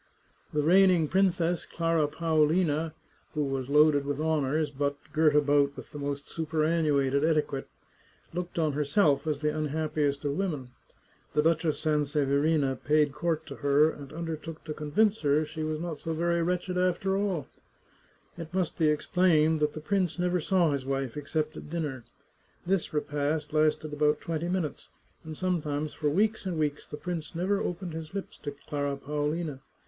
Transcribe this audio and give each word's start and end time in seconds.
The 0.51 0.63
reigning 0.63 1.07
princess, 1.09 1.67
Clara 1.67 2.07
Paolina, 2.07 2.95
who 3.35 3.43
was 3.43 3.69
loaded 3.69 4.03
with 4.03 4.19
honours, 4.19 4.71
but, 4.71 4.97
girt 5.13 5.35
about 5.35 5.77
with 5.77 5.91
the 5.91 5.99
most 5.99 6.27
superannuated 6.27 7.23
eti 7.23 7.43
quette, 7.43 7.67
looked 8.33 8.57
on 8.57 8.71
herself 8.73 9.27
as 9.27 9.41
the 9.41 9.55
unhappiest 9.55 10.25
of 10.25 10.35
women. 10.35 10.69
The 11.35 11.43
Duchess 11.43 11.79
Sanseverina 11.85 12.79
paid 12.83 13.11
court 13.11 13.45
to 13.45 13.57
her, 13.57 13.91
and 13.91 14.11
undertook 14.11 14.63
to 14.63 14.73
convince 14.73 15.21
her 15.21 15.45
she 15.45 15.61
was 15.63 15.79
not 15.79 15.99
so 15.99 16.13
very 16.13 16.41
wretched 16.41 16.79
after 16.79 17.15
all. 17.15 17.45
It 18.39 18.49
130 18.49 18.49
The 18.49 18.49
Chartreuse 18.49 18.49
of 18.49 18.51
Parma 18.51 18.59
must 18.59 18.77
be 18.79 18.87
explained 19.29 19.59
that 19.59 19.73
the 19.73 19.87
prince 19.87 20.17
never 20.17 20.39
saw 20.39 20.71
his 20.71 20.83
wife 20.83 21.15
except 21.15 21.55
at 21.57 21.69
dinner. 21.69 22.05
This 22.65 22.91
repast 22.91 23.53
lasted 23.53 23.93
about 23.93 24.19
twenty 24.19 24.47
minutes, 24.47 24.89
and 25.23 25.37
sometimes 25.37 25.93
for 25.93 26.09
weeks 26.09 26.47
and 26.47 26.57
weeks 26.57 26.87
the 26.87 26.97
prince 26.97 27.35
never 27.35 27.61
opened 27.61 27.93
his 27.93 28.15
lips 28.15 28.39
to 28.39 28.55
Clara 28.67 28.97
Paolina. 28.97 29.61